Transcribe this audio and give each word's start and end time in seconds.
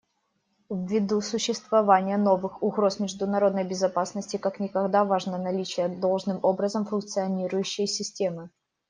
Ввиду 0.71 1.21
существования 1.21 2.17
новых 2.17 2.63
угроз 2.63 2.99
международной 2.99 3.63
безопасности 3.63 4.37
как 4.37 4.59
никогда 4.59 5.05
важно 5.05 5.37
наличие 5.37 5.89
должным 5.89 6.39
образом 6.41 6.85
функционирующей 6.87 7.85
системы. 7.85 8.49